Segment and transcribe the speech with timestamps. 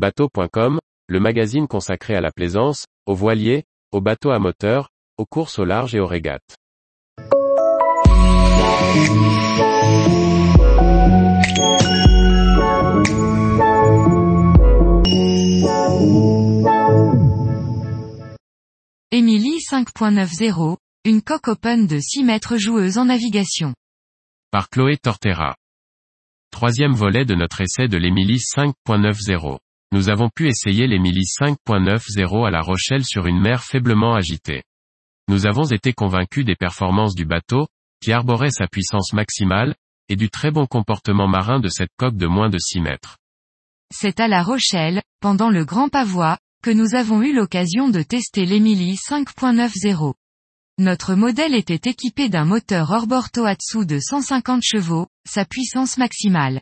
[0.00, 4.88] Bateau.com, le magazine consacré à la plaisance, aux voiliers, aux bateaux à moteur,
[5.18, 6.56] aux courses au large et aux régates.
[19.10, 23.74] Emily 5.90, une coque open de 6 mètres joueuse en navigation.
[24.50, 25.56] Par Chloé Tortera.
[26.50, 29.58] Troisième volet de notre essai de l'Emily 5.90.
[29.92, 34.62] Nous avons pu essayer l'Emily 5.90 à La Rochelle sur une mer faiblement agitée.
[35.28, 37.66] Nous avons été convaincus des performances du bateau,
[38.00, 39.74] qui arborait sa puissance maximale,
[40.08, 43.18] et du très bon comportement marin de cette coque de moins de 6 mètres.
[43.92, 48.44] C'est à La Rochelle, pendant le Grand Pavois, que nous avons eu l'occasion de tester
[48.44, 50.14] l'Emily 5.90.
[50.78, 56.60] Notre modèle était équipé d'un moteur hors-bord Tohatsu de 150 chevaux, sa puissance maximale.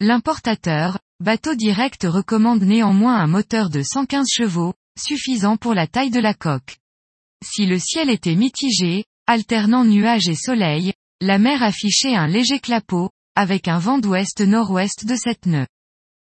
[0.00, 6.20] L'importateur, Bateau Direct recommande néanmoins un moteur de 115 chevaux, suffisant pour la taille de
[6.20, 6.76] la coque.
[7.42, 13.08] Si le ciel était mitigé, alternant nuages et soleil, la mer affichait un léger clapot,
[13.36, 15.66] avec un vent d'ouest-nord-ouest de 7 nœuds.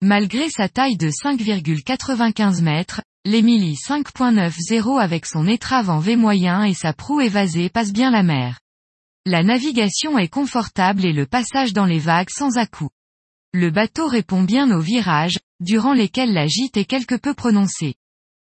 [0.03, 6.75] Malgré sa taille de 5,95 mètres, l'Emily 5.90 avec son étrave en V moyen et
[6.75, 8.59] sa proue évasée passe bien la mer.
[9.25, 12.91] La navigation est confortable et le passage dans les vagues sans à-coups.
[13.53, 17.93] Le bateau répond bien aux virages, durant lesquels la gîte est quelque peu prononcée.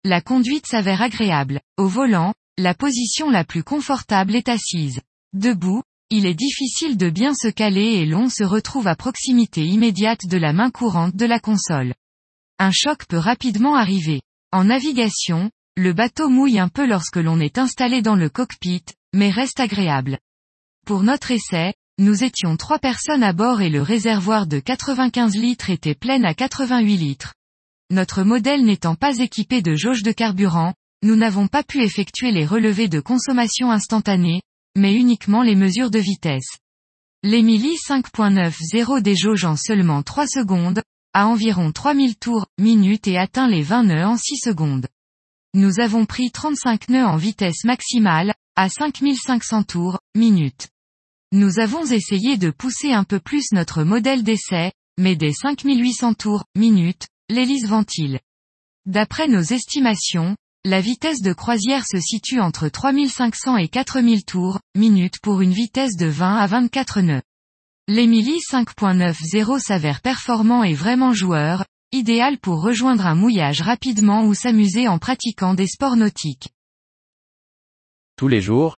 [0.04, 1.62] La conduite s'avère agréable.
[1.78, 5.02] Au volant, la position la plus confortable est assise.
[5.34, 10.26] Debout, il est difficile de bien se caler et l'on se retrouve à proximité immédiate
[10.26, 11.94] de la main courante de la console.
[12.58, 14.22] Un choc peut rapidement arriver.
[14.52, 19.30] En navigation, le bateau mouille un peu lorsque l'on est installé dans le cockpit, mais
[19.30, 20.17] reste agréable.
[20.88, 25.72] Pour notre essai, nous étions trois personnes à bord et le réservoir de 95 litres
[25.72, 27.34] était plein à 88 litres.
[27.89, 30.73] Notre modèle n'étant pas équipé de jauge de carburant,
[31.04, 34.42] nous n'avons pas pu effectuer les relevés de consommation instantanée,
[34.78, 36.58] mais uniquement les mesures de vitesse.
[37.23, 40.83] L'Emily 5.90 déjauge en seulement 3 secondes,
[41.14, 44.88] à environ 3000 tours, minutes et atteint les 20 nœuds en 6 secondes.
[45.55, 50.67] Nous avons pris 35 nœuds en vitesse maximale, à 5500 tours, minutes.
[51.33, 56.45] Nous avons essayé de pousser un peu plus notre modèle d'essai, mais dès 5800 tours,
[56.55, 58.21] minutes, l'hélice ventile.
[58.86, 65.20] D'après nos estimations, la vitesse de croisière se situe entre 3500 et 4000 tours, minutes
[65.21, 67.21] pour une vitesse de 20 à 24 nœuds.
[67.89, 74.88] L'Emily 5.90 s'avère performant et vraiment joueur, idéal pour rejoindre un mouillage rapidement ou s'amuser
[74.88, 76.49] en pratiquant des sports nautiques.
[78.15, 78.77] Tous les jours,